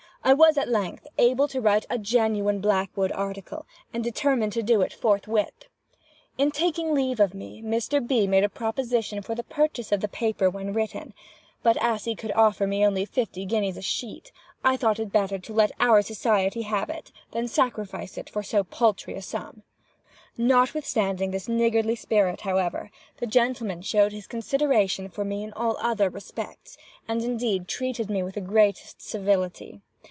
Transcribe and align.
I 0.23 0.35
was, 0.35 0.55
at 0.55 0.69
length, 0.69 1.07
able 1.17 1.47
to 1.47 1.59
write 1.59 1.87
a 1.89 1.97
genuine 1.97 2.61
Blackwood 2.61 3.11
article, 3.11 3.65
and 3.91 4.03
determined 4.03 4.53
to 4.53 4.61
do 4.61 4.81
it 4.81 4.93
forthwith. 4.93 5.63
In 6.37 6.51
taking 6.51 6.93
leave 6.93 7.19
of 7.19 7.33
me, 7.33 7.59
Mr. 7.63 8.07
B. 8.07 8.27
made 8.27 8.43
a 8.43 8.47
proposition 8.49 9.23
for 9.23 9.33
the 9.33 9.43
purchase 9.43 9.91
of 9.91 9.99
the 9.99 10.07
paper 10.07 10.47
when 10.47 10.73
written; 10.73 11.15
but 11.63 11.75
as 11.81 12.05
he 12.05 12.13
could 12.15 12.31
offer 12.33 12.67
me 12.67 12.85
only 12.85 13.03
fifty 13.03 13.45
guineas 13.45 13.77
a 13.77 13.81
sheet, 13.81 14.31
I 14.63 14.77
thought 14.77 14.99
it 14.99 15.11
better 15.11 15.39
to 15.39 15.53
let 15.53 15.71
our 15.79 16.03
society 16.03 16.61
have 16.61 16.91
it, 16.91 17.11
than 17.31 17.47
sacrifice 17.47 18.15
it 18.15 18.29
for 18.29 18.43
so 18.43 18.63
paltry 18.63 19.15
a 19.15 19.23
sum. 19.23 19.63
Notwithstanding 20.37 21.31
this 21.31 21.49
niggardly 21.49 21.95
spirit, 21.95 22.41
however, 22.41 22.91
the 23.17 23.25
gentleman 23.25 23.81
showed 23.81 24.11
his 24.11 24.27
consideration 24.27 25.09
for 25.09 25.25
me 25.25 25.43
in 25.43 25.51
all 25.53 25.77
other 25.81 26.11
respects, 26.11 26.77
and 27.07 27.23
indeed 27.23 27.67
treated 27.67 28.07
me 28.11 28.21
with 28.21 28.35
the 28.35 28.41
greatest 28.41 29.01
civility. 29.01 29.81